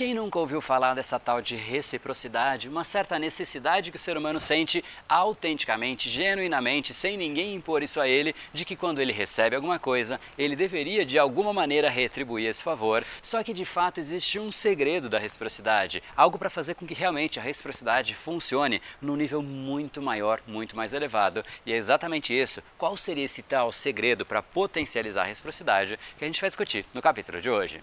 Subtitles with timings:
[0.00, 4.40] Quem nunca ouviu falar dessa tal de reciprocidade, uma certa necessidade que o ser humano
[4.40, 9.78] sente autenticamente, genuinamente, sem ninguém impor isso a ele, de que quando ele recebe alguma
[9.78, 13.04] coisa, ele deveria de alguma maneira retribuir esse favor.
[13.20, 17.38] Só que de fato existe um segredo da reciprocidade, algo para fazer com que realmente
[17.38, 21.44] a reciprocidade funcione num nível muito maior, muito mais elevado.
[21.66, 22.62] E é exatamente isso.
[22.78, 27.02] Qual seria esse tal segredo para potencializar a reciprocidade que a gente vai discutir no
[27.02, 27.82] capítulo de hoje.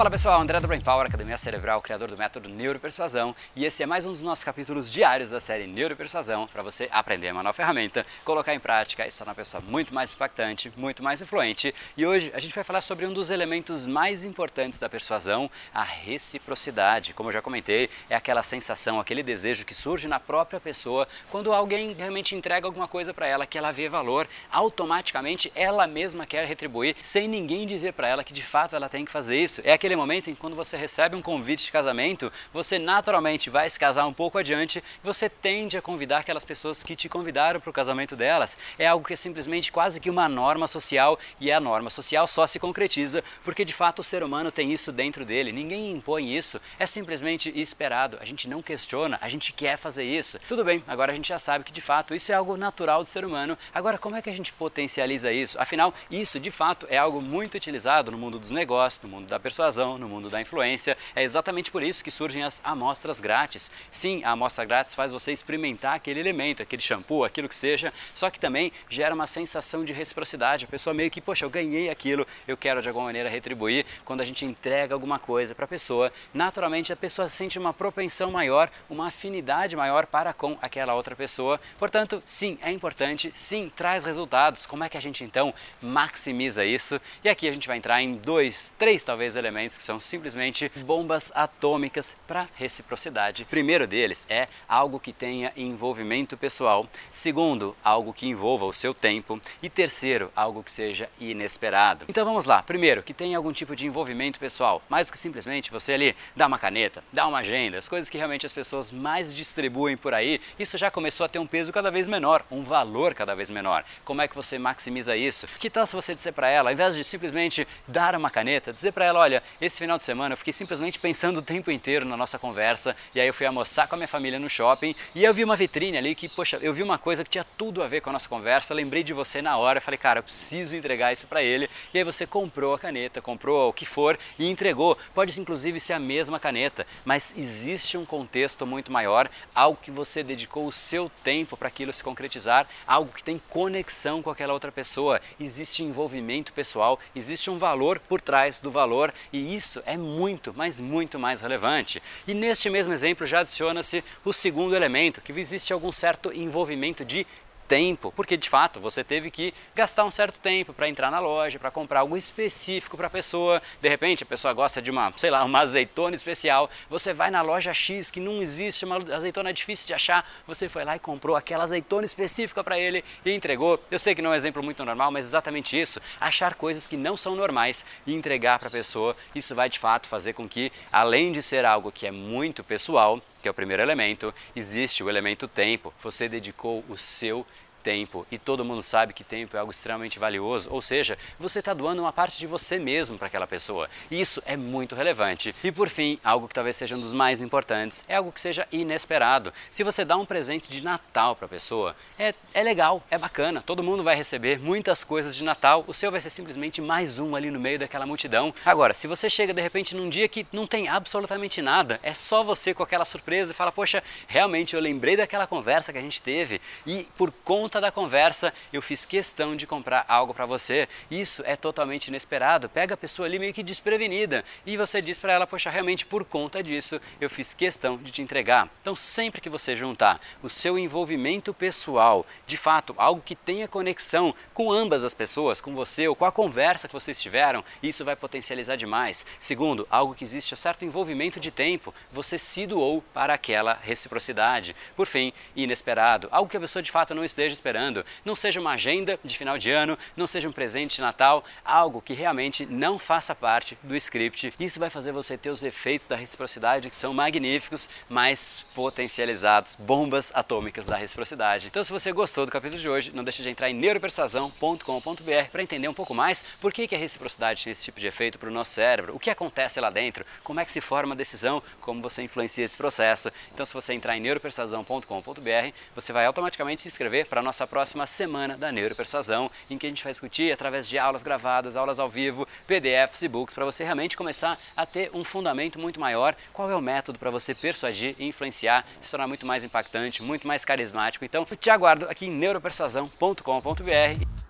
[0.00, 3.86] Fala pessoal, André do Brain Power, Academia Cerebral, criador do método Neuropersuasão, e esse é
[3.86, 8.06] mais um dos nossos capítulos diários da série Neuropersuasão para você aprender uma nova ferramenta,
[8.24, 11.74] colocar em prática e se tornar uma pessoa muito mais impactante, muito mais influente.
[11.98, 15.82] E hoje a gente vai falar sobre um dos elementos mais importantes da persuasão, a
[15.82, 17.12] reciprocidade.
[17.12, 21.52] Como eu já comentei, é aquela sensação, aquele desejo que surge na própria pessoa quando
[21.52, 26.46] alguém realmente entrega alguma coisa para ela que ela vê valor, automaticamente ela mesma quer
[26.46, 29.60] retribuir sem ninguém dizer para ela que de fato ela tem que fazer isso.
[29.62, 33.68] É aquele aquele momento em quando você recebe um convite de casamento, você naturalmente vai
[33.68, 37.70] se casar um pouco adiante, você tende a convidar aquelas pessoas que te convidaram para
[37.70, 38.56] o casamento delas.
[38.78, 42.46] É algo que é simplesmente quase que uma norma social e a norma social só
[42.46, 45.50] se concretiza porque de fato o ser humano tem isso dentro dele.
[45.50, 48.16] Ninguém impõe isso, é simplesmente esperado.
[48.20, 50.38] A gente não questiona, a gente quer fazer isso.
[50.46, 53.08] Tudo bem, agora a gente já sabe que de fato isso é algo natural do
[53.08, 53.58] ser humano.
[53.74, 55.60] Agora, como é que a gente potencializa isso?
[55.60, 59.40] Afinal, isso de fato é algo muito utilizado no mundo dos negócios, no mundo da
[59.40, 60.96] persuasão no mundo da influência.
[61.14, 63.70] É exatamente por isso que surgem as amostras grátis.
[63.90, 68.30] Sim, a amostra grátis faz você experimentar aquele elemento, aquele shampoo, aquilo que seja, só
[68.30, 70.64] que também gera uma sensação de reciprocidade.
[70.64, 73.86] A pessoa meio que, poxa, eu ganhei aquilo, eu quero de alguma maneira retribuir.
[74.04, 78.30] Quando a gente entrega alguma coisa para a pessoa, naturalmente a pessoa sente uma propensão
[78.30, 81.60] maior, uma afinidade maior para com aquela outra pessoa.
[81.78, 84.66] Portanto, sim, é importante, sim, traz resultados.
[84.66, 87.00] Como é que a gente então maximiza isso?
[87.24, 91.30] E aqui a gente vai entrar em dois, três talvez elementos que são simplesmente bombas
[91.34, 93.44] atômicas para reciprocidade.
[93.44, 96.88] primeiro deles é algo que tenha envolvimento pessoal.
[97.12, 99.40] Segundo, algo que envolva o seu tempo.
[99.62, 102.06] E terceiro, algo que seja inesperado.
[102.08, 102.62] Então vamos lá.
[102.62, 104.82] Primeiro, que tenha algum tipo de envolvimento pessoal.
[104.88, 108.46] Mais que simplesmente você ali dar uma caneta, dar uma agenda, as coisas que realmente
[108.46, 110.40] as pessoas mais distribuem por aí.
[110.58, 113.84] Isso já começou a ter um peso cada vez menor, um valor cada vez menor.
[114.04, 115.46] Como é que você maximiza isso?
[115.58, 118.92] Que tal se você disser para ela, ao invés de simplesmente dar uma caneta, dizer
[118.92, 122.16] para ela, olha, esse final de semana eu fiquei simplesmente pensando o tempo inteiro na
[122.16, 125.32] nossa conversa e aí eu fui almoçar com a minha família no shopping e eu
[125.32, 128.00] vi uma vitrine ali que, poxa, eu vi uma coisa que tinha tudo a ver
[128.00, 131.26] com a nossa conversa, lembrei de você na hora, falei, cara, eu preciso entregar isso
[131.26, 131.68] para ele.
[131.92, 134.96] E aí você comprou a caneta, comprou o que for e entregou.
[135.14, 140.22] Pode inclusive ser a mesma caneta, mas existe um contexto muito maior, algo que você
[140.22, 144.72] dedicou o seu tempo para aquilo se concretizar, algo que tem conexão com aquela outra
[144.72, 150.52] pessoa, existe envolvimento pessoal, existe um valor por trás do valor e isso é muito,
[150.54, 152.02] mas muito mais relevante.
[152.26, 157.26] E neste mesmo exemplo já adiciona-se o segundo elemento, que existe algum certo envolvimento de
[157.70, 161.56] tempo, porque de fato você teve que gastar um certo tempo para entrar na loja,
[161.56, 163.62] para comprar algo específico para a pessoa.
[163.80, 166.68] De repente a pessoa gosta de uma, sei lá, uma azeitona especial.
[166.88, 170.28] Você vai na loja X que não existe, uma azeitona difícil de achar.
[170.48, 173.80] Você foi lá e comprou aquela azeitona específica para ele e entregou.
[173.88, 176.00] Eu sei que não é um exemplo muito normal, mas exatamente isso.
[176.20, 179.16] Achar coisas que não são normais e entregar para a pessoa.
[179.32, 183.16] Isso vai de fato fazer com que, além de ser algo que é muito pessoal,
[183.40, 185.94] que é o primeiro elemento, existe o elemento tempo.
[186.02, 187.46] Você dedicou o seu
[187.80, 191.74] tempo e todo mundo sabe que tempo é algo extremamente valioso, ou seja, você está
[191.74, 193.88] doando uma parte de você mesmo para aquela pessoa.
[194.10, 195.54] E isso é muito relevante.
[195.64, 198.66] E por fim, algo que talvez seja um dos mais importantes, é algo que seja
[198.70, 199.52] inesperado.
[199.70, 203.62] Se você dá um presente de Natal para a pessoa, é, é legal, é bacana,
[203.64, 207.34] todo mundo vai receber muitas coisas de Natal, o seu vai ser simplesmente mais um
[207.34, 208.54] ali no meio daquela multidão.
[208.64, 212.42] Agora, se você chega de repente num dia que não tem absolutamente nada, é só
[212.42, 216.20] você com aquela surpresa e fala, poxa, realmente eu lembrei daquela conversa que a gente
[216.20, 220.88] teve e por conta conta da conversa, eu fiz questão de comprar algo para você.
[221.08, 222.68] Isso é totalmente inesperado.
[222.68, 226.24] Pega a pessoa ali meio que desprevenida e você diz para ela, poxa, realmente por
[226.24, 228.68] conta disso eu fiz questão de te entregar.
[228.82, 234.34] Então, sempre que você juntar o seu envolvimento pessoal, de fato, algo que tenha conexão
[234.52, 238.16] com ambas as pessoas, com você ou com a conversa que vocês tiveram, isso vai
[238.16, 239.24] potencializar demais.
[239.38, 244.74] Segundo, algo que existe um certo envolvimento de tempo, você se doou para aquela reciprocidade.
[244.96, 248.04] Por fim, inesperado, algo que a pessoa de fato não esteja esperando.
[248.24, 252.00] Não seja uma agenda de final de ano, não seja um presente de Natal, algo
[252.00, 254.52] que realmente não faça parte do script.
[254.58, 260.32] Isso vai fazer você ter os efeitos da reciprocidade que são magníficos, mas potencializados, bombas
[260.34, 261.68] atômicas da reciprocidade.
[261.68, 265.62] Então, se você gostou do capítulo de hoje, não deixe de entrar em neuropersuasão.com.br para
[265.62, 268.48] entender um pouco mais por que, que a reciprocidade tem esse tipo de efeito para
[268.48, 271.62] o nosso cérebro, o que acontece lá dentro, como é que se forma a decisão,
[271.80, 273.30] como você influencia esse processo.
[273.52, 278.06] Então, se você entrar em neuropersuasão.com.br, você vai automaticamente se inscrever para a nossa próxima
[278.06, 282.08] semana da Neuropersuasão, em que a gente vai discutir através de aulas gravadas, aulas ao
[282.08, 286.36] vivo, PDFs e books, para você realmente começar a ter um fundamento muito maior.
[286.52, 290.46] Qual é o método para você persuadir e influenciar, se tornar muito mais impactante, muito
[290.46, 291.24] mais carismático?
[291.24, 294.49] Então, eu te aguardo aqui em neuropersuasão.com.br.